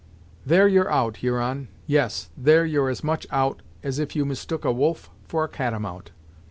[0.47, 4.71] "There you're out, Huron; yes, there you're as much out, as if you mistook a
[4.71, 6.09] wolf for a catamount.